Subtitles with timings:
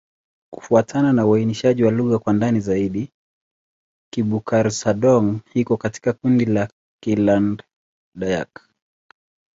[0.53, 3.11] Kufuatana na uainishaji wa lugha kwa ndani zaidi,
[4.13, 6.69] Kibukar-Sadong iko katika kundi la
[7.03, 8.69] Kiland-Dayak.